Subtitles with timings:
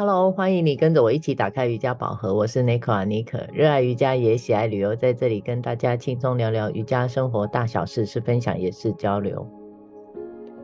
[0.00, 2.34] Hello，欢迎你跟着我一起打开瑜伽宝盒。
[2.34, 9.46] 我是 Nico 阿妮可，热爱瑜伽也喜爱旅游，在这里跟大家轻松聊聊瑜伽生活大小事，是分享也是交流。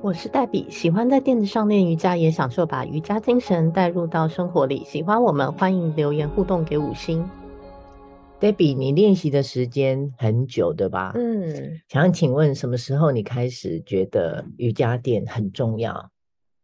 [0.00, 4.82] 我是黛比，喜欢在垫子上练瑜伽，也享受把瑜伽精神带入到生活里。
[4.86, 7.23] 喜欢我们，欢迎留言互动给五星。
[8.41, 11.12] 黛比，你练习的时间很久，对吧？
[11.14, 16.11] 嗯，想请问什么时候你开始觉得瑜伽垫很重要？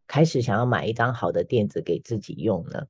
[0.06, 2.86] 开始想要买一张好的垫子给自己用了。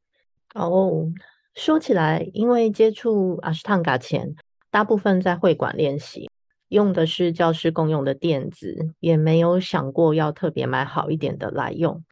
[0.54, 1.06] 哦，
[1.54, 4.34] 说起来，因为接触阿斯汤加前，
[4.70, 6.28] 大部分在会馆练习，
[6.68, 12.04] 用的是教室共用的垫子，也没有想过要特别买好一点的来用。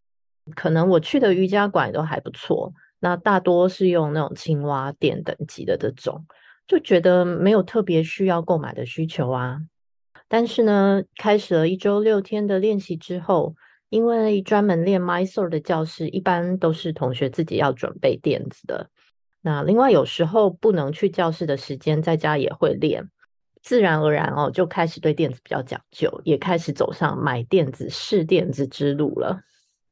[0.54, 6.24] 可能我去的瑜伽馆都还不错，那大多是用那种青蛙垫等级的这种，
[6.66, 9.60] 就觉得没有特别需要购买的需求啊。
[10.28, 13.54] 但是呢，开始了一周六天的练习之后。
[13.90, 18.88] 因为专门练 Mysore 的教室，一般都是同学自己要准备垫子的。
[19.42, 23.10] 那另外有时候不能去教室的时间，在家也会练。
[23.62, 29.40] 自然而然哦，就开始对垫子比较讲究，也开始走上买垫子、试垫子之路了。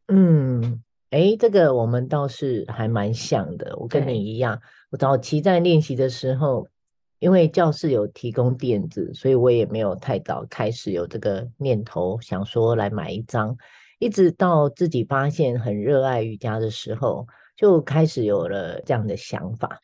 [0.06, 3.76] 嗯，诶，这个我们倒是还蛮像的。
[3.76, 4.58] 我跟你一样，
[4.90, 6.66] 我早期在练习的时候，
[7.18, 13.56] 因为教室有提供垫子，所以我也没有太早开始有这个念头，想说来买一张。
[13.98, 19.80] 一直到自己发现很热爱瑜伽的时候，就开始有了这样的想法。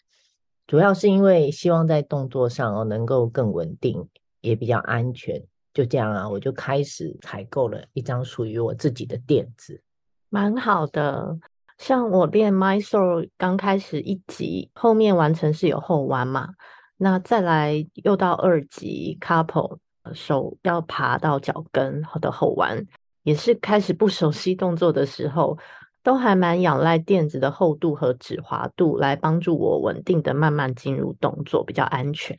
[0.67, 4.09] 主要是因为希望在动作上哦能够更稳定，
[4.41, 5.43] 也比较安全。
[5.75, 9.83] 就这样啊，我就开始采购了一张属于我自己的垫子，
[10.31, 11.37] 蛮好的。
[11.77, 16.51] 像我练 My Soul 刚开始一级，后面完成是有后弯嘛，
[16.97, 19.79] 那再来又到二级 Couple，
[20.15, 22.87] 手要爬到脚跟的后弯。
[23.25, 25.59] 也是开始不熟悉动作的时候，
[26.05, 32.37] 都还蛮仰赖垫子的厚度和指滑度来帮助我稳定的慢慢进入动作，比较安全。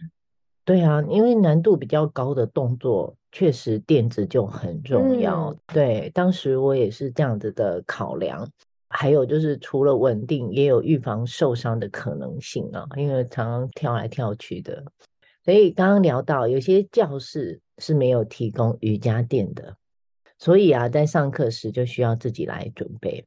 [0.64, 5.50] 对啊，因为难度比较高的动作，确实垫子就很重要。
[5.50, 8.48] 嗯、对，当时我也是这样子的考量。
[8.88, 14.84] 还有就是除了稳定，也有预防受伤的可能性啊，因为常常跳来跳去的。
[15.44, 19.76] 所以刚刚聊到，有些教室是没有提供瑜伽垫的。
[20.38, 23.26] 所以啊，在上课时就需要自己来准备。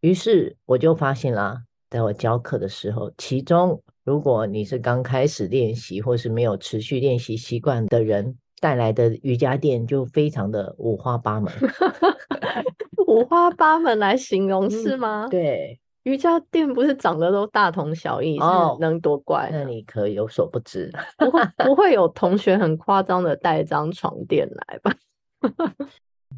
[0.00, 11.52] 于是我就发现啦，在我教课的时候，其中如果你是刚开始练习或是没有持续练习习惯的人，带来的瑜伽垫就非常的五花八门。
[13.06, 15.26] 五花八门来形容是吗？
[15.26, 19.48] 嗯，对，瑜伽垫不是长得都大同小异，哦，是能多怪？
[19.52, 24.94] 那你可有所不知，不会不会有同学很夸张的带一张床垫来吧？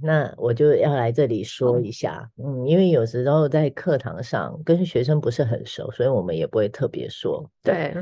[0.02, 7.48] 那我就要来这里说一下，嗯，因为有时候在课堂上跟学生不是很熟，所以我们也不会特别说。
[7.62, 7.94] 对，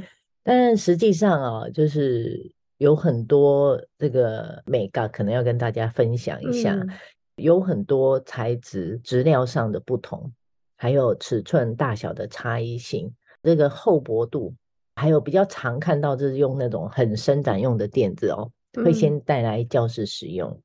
[0.42, 6.88] 但实际上啊，就是有很多这个美感可能要跟大家分享一下，嗯，
[7.36, 10.32] 有很多材质、质料上的不同，
[10.76, 13.12] 还有尺寸大小的差异性，
[13.42, 14.52] 这个厚薄度，
[14.96, 18.50] 还有比较常看到就是用那种很伸展用的垫子哦，
[18.84, 20.50] 会先带来教室使用。
[20.50, 20.60] 嗯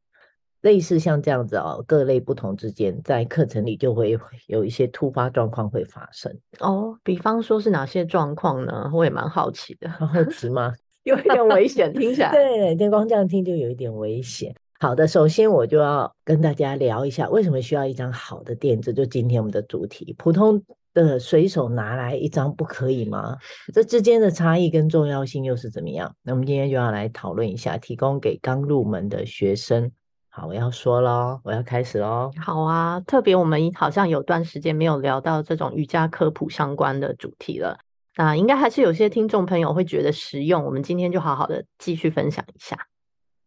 [0.62, 6.98] 类似像这样子哦，各类不同之间，在课程里就会有一些突发状况会发生哦。
[7.04, 8.90] 比方说是哪些状况呢？
[8.94, 9.90] 我也蛮好奇的。
[9.90, 10.74] 好奇吗？
[11.04, 12.32] 有一点危险，听起来。
[12.32, 14.54] 对，对，光这样听就有一点危险。
[14.82, 18.94] 好的，首先我就要跟大家聊一下，为什么需要一张好的垫子？
[18.94, 20.62] 就今天我们的主题，普通
[20.94, 23.38] 的随手拿来一张不可以吗？
[23.74, 26.14] 这之间的差异跟重要性又是怎么样？
[26.22, 29.92] 那我们今天就要来讨论一下，提供给刚入门的学生。
[30.40, 32.32] 好，我要说喽，我要开始喽。
[32.40, 37.78] 好啊，特别我们好像有段时间没有聊到这种瑜伽科普相关的主题了，
[38.16, 40.64] 那应该还是有些听众朋友会觉得实用。
[40.64, 42.78] 我们今天就好好的继续分享一下。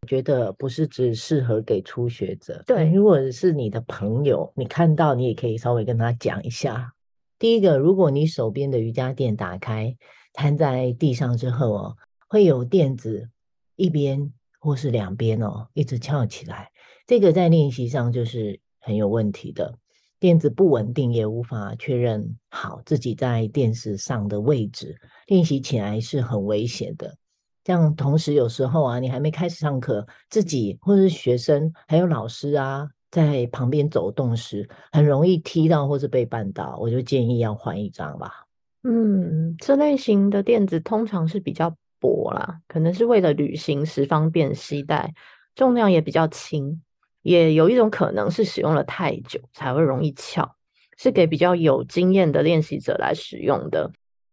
[0.03, 6.93] 我觉得不是只适合给初学者，对，如果是你的朋友，你看到你也可以稍微跟他讲一下。
[7.39, 9.97] 第一个，如果你手边的瑜伽垫打开，
[10.35, 11.97] 摊在地上之后哦，
[12.29, 13.31] 会有垫子
[13.77, 14.31] 一边
[14.61, 16.69] 或是两边哦，一直翘起来。
[17.13, 19.75] 这个在练习上就是很有问题的，
[20.19, 27.15] 垫子不稳定，也无法确认好自己在垫子上的位置，练习起来是很危险的。
[27.63, 38.47] 这样同时有时候啊，你还没开始上课，自己或是学生还有老师啊，在旁边走动时，很容易踢到或是被绊倒，我就建议要换一张吧。
[38.85, 45.13] 嗯，这类型的垫子通常是比较薄啦，可能是为了旅行时方便携带，
[45.55, 46.81] 重量也比较轻。
[47.23, 50.57] 也有一种可能是使用了太久才会容易翘，
[50.99, 53.91] 是给比较有经验的练习者来使用的。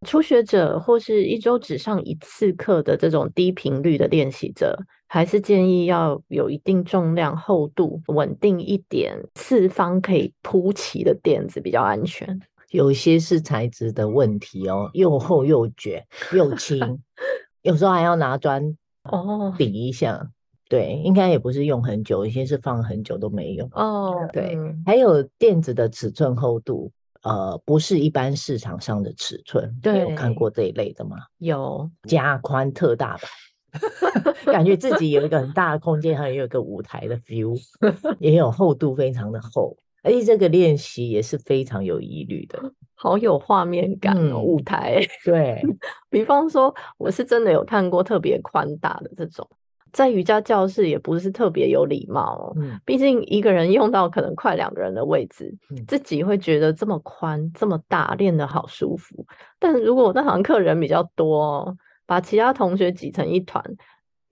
[0.07, 4.77] 初学者或是一周只上一次课的这种低频率的练习者，
[5.07, 12.39] 还是建议要有一定重量、厚度、稳定一点、四方可以铺齐的垫子比较安全。
[12.69, 16.80] 有些是材质的问题哦，又厚又卷又轻，
[17.63, 20.30] 有时候还要拿砖哦顶一下。
[20.69, 20.81] Oh.
[20.81, 24.13] 对，应该也不是用很久，有些是放很久都没用哦。
[24.13, 24.31] Oh.
[24.31, 26.92] 对，还有垫子的尺寸厚度。
[27.21, 31.18] 呃，不是一般市场上的尺寸，对，有看过这一类的吗？
[31.39, 37.60] 有加宽特大版， 感觉自己有一个很大的空间，还有一个舞台的 feel，
[38.19, 42.57] 也有厚度非常的厚，而且这个练习也是非常有疑虑的，
[42.95, 45.01] 好有画面感哦，嗯、舞台。
[45.25, 45.62] 对，
[46.10, 49.45] 比方说，我是真的有看过特别宽大的这种。
[49.91, 59.25] 在瑜伽教室也不是特别有礼貌哦，嗯，毕竟一个人用到可能快两个人的位置，嗯，自己会觉得这么宽这么大练得好舒服。
[59.59, 61.75] 但如果那堂课人比较多，
[62.06, 63.63] 把其他同学挤成一团，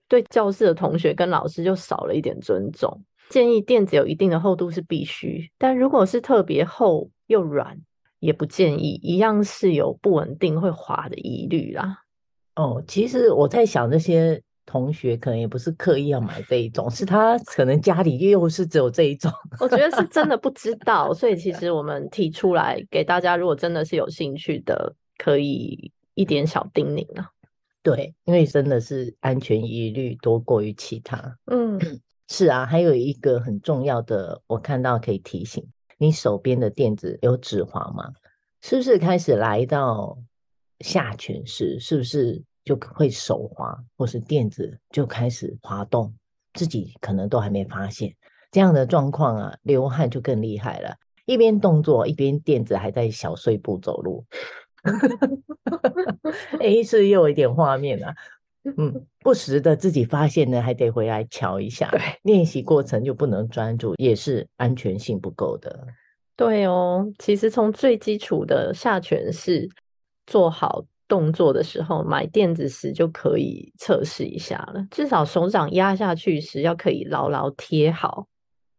[0.08, 3.02] 对教室的同学跟老师就少了一点尊重。
[3.28, 7.78] 建议垫子有一定的厚度是必须，但如果是特别厚又软，
[8.20, 11.98] 也不建议，一样是有不稳定会滑的疑虑啦。
[12.56, 14.42] 哦，其实我在想这些。
[14.70, 19.32] 同学可能也不是刻意要买这一种，是他可能家里又是只有这一种。
[19.58, 27.30] 我觉得是真的 不知道，所以其实我们提出来给大家，如果真的是有兴趣的，可以一点小叮咛啊。
[27.82, 31.38] 对，因为真的是安全疑虑多过于其他。
[31.46, 31.80] 嗯，
[32.28, 35.66] 是啊，还有一个很重要的，我看到可以提醒
[35.96, 38.12] 你手边的垫子有指滑吗？
[38.60, 40.18] 是不是开始来到
[40.80, 41.80] 下犬式？
[41.80, 42.44] 是不是？
[42.68, 46.12] 就会手滑，或是垫子就开始滑动，
[46.52, 48.14] 自己可能都还没发现
[48.50, 50.94] 这样的状况啊，流汗就更厉害了。
[51.24, 54.24] 一边动作，一边垫子还在小碎步走路，
[56.60, 58.14] 哎，是又有一点画面啊。
[58.76, 61.88] 嗯， 不时的自己发现呢，还得回来瞧一下。
[61.90, 65.86] 对，练习过程就不能专注，也是安全性不够的。
[66.36, 69.68] 对哦，其实从最基础的下犬式
[70.26, 70.84] 做好。
[71.08, 78.28] 动作的时候买垫子时就可以测试一下了，至少手掌压下去时要可以牢牢贴好，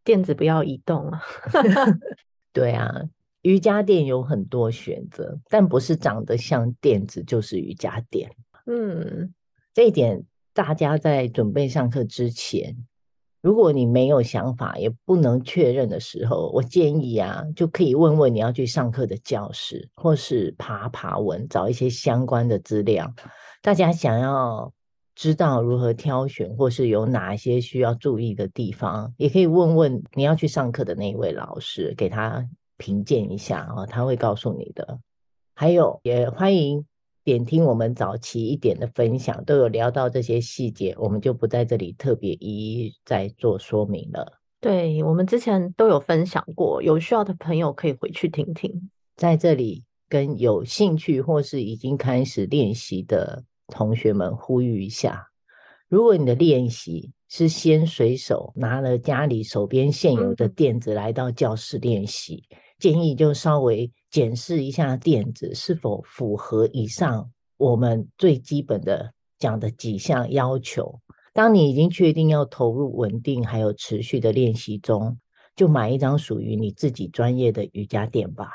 [0.04, 1.20] 垫子不要移动啊。
[2.54, 3.02] 对啊，
[3.42, 8.30] 瑜伽垫有很多选择，但不是长得像垫子就是瑜伽垫。
[8.66, 9.34] 嗯，
[9.74, 10.24] 这一点
[10.54, 12.76] 大家在准备上课之前。
[13.42, 23.10] 如果你没有想法，也不能确认的时候，我建议啊，就可以问问你要去上课的教室，或是爬爬文，找一些相关的资料。
[23.62, 24.70] 大家想要
[25.14, 32.46] 知道如何挑选，或是有哪一些需要注意的地方，也可以问问你要去上课的那一位老师，给他
[32.76, 34.98] 评鉴一下啊，他会告诉你的。
[35.54, 36.84] 还有，也欢迎。
[37.30, 44.40] 点听我们早期一点的分享，都有聊到这些细节，我们就不在这里特别一一再做说明了。
[44.60, 48.90] 对，我们之前都有分享过，有需要的朋友可以回去听听。
[49.14, 55.28] 在这里跟有兴趣或是已经开始练习的同学们呼吁一下：
[55.88, 63.92] 如果你的练习是先随手拿了家里手边现有的垫子来到教室练习，嗯、建议就稍微。
[64.10, 70.98] 检视一下垫子是否符合以上我们最基本的讲的几项要求。
[71.32, 75.16] 当你已经确定要投入稳定还有持续的练习中，
[75.54, 78.50] 就买一张属于你自己专业的瑜伽垫吧。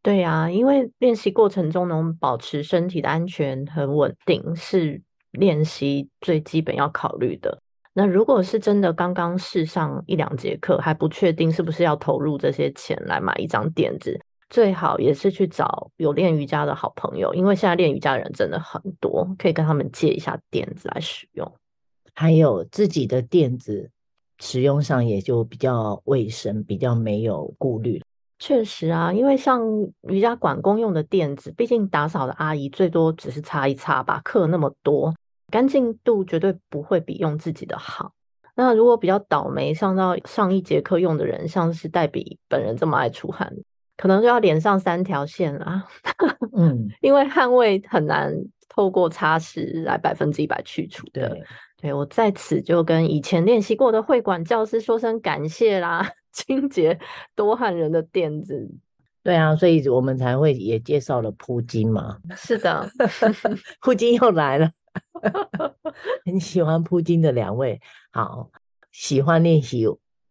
[0.00, 7.60] 对呀，因为练习过程中能保持身体的安全和稳定，是练习最基本要考虑的。
[7.94, 14.18] 那如果是真的刚刚试上一两节课，还不确定是不是要投入这些钱来买一张垫子。
[14.48, 21.50] 最好也是去找有练瑜伽的好朋友，因为现在练瑜伽的人真的很多，可以跟他们借一下垫子来使用。
[22.14, 23.90] 还有自己的垫子
[24.38, 28.02] 使用上也就比较卫生，比较没有顾虑。
[28.38, 29.62] 确实啊，因为像
[30.08, 35.14] 瑜伽馆公用的垫子，毕竟打扫的阿姨最多只是擦一擦吧，课那么多，
[35.52, 38.12] 干净度绝对不会比用自己的好。
[38.56, 43.52] 那如果比较倒霉，上到上一节课用的人，像是黛比本人这么爱出汗。
[43.96, 45.86] 可能就要连上三条线啦，
[46.56, 48.34] 嗯， 因为汗味很难
[48.68, 51.28] 透过擦拭来百分之一百去除的。
[51.28, 51.42] 对，
[51.82, 56.98] 对，我在此就跟以前练习过的会馆教师说声感谢啦，清洁
[57.36, 58.68] 多汗人的垫子。
[59.22, 62.16] 对啊，所以我们才会也介绍了铺巾嘛。
[62.34, 62.90] 是的，
[63.80, 64.68] 铺巾又来了，
[66.24, 67.80] 很喜欢铺巾的两位，
[68.10, 68.50] 好，
[68.90, 69.86] 喜欢练习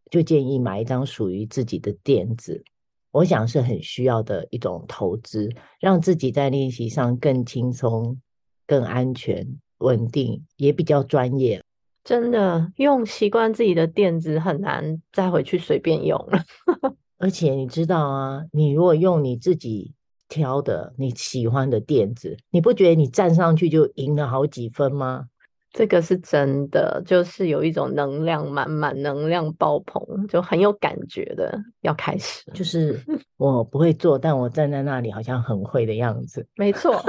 [0.09, 2.63] 就建议买一张属于自己的垫子。
[3.11, 5.49] 我想是很需要的一种投资，
[5.79, 8.19] 让自己在练习上更轻松、
[8.65, 9.45] 更安全、
[9.79, 11.61] 稳定，也比较专业。
[12.03, 16.43] 真的，用习惯自己的垫子很难再回去随便用了。
[17.19, 19.93] 而且你知道啊，你如果用你自己
[20.31, 25.25] 挑的你喜欢的垫子，你不觉得你站上去就赢了好几分吗？
[25.73, 31.57] 这个是真的，就是有一种能量满满、能量爆棚，就很有感觉的。
[31.81, 32.99] 要开始，就是
[33.37, 36.45] 我不会做，但我站在那里好像很会的样子。
[36.55, 37.01] 没错，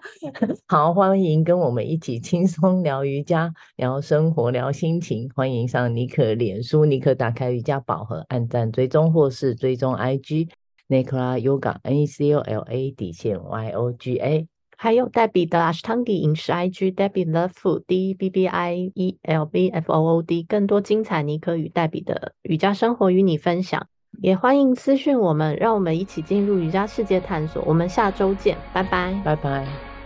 [0.68, 5.30] 好，欢迎跟我们一起轻松聊瑜伽、聊生活、聊心情。
[5.34, 10.48] 欢迎上妮可脸书，妮可打开瑜伽宝盒，按赞追踪或是追踪 IG
[10.88, 14.46] Necula Yoga N E C O L A 底线 Y O G A。
[14.80, 19.92] 还有黛比的 Ashtangi 饮食 IG Debbie Love Food D E B B I E L B F
[19.92, 23.88] O O D，更多精彩你可与黛比的瑜伽生活与你分享，
[24.22, 27.60] 也欢迎私讯我们，让我们一起进入瑜伽世界探索。
[27.66, 29.97] 我们下周见，拜拜，拜拜。